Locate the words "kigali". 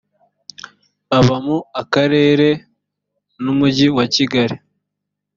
4.13-4.55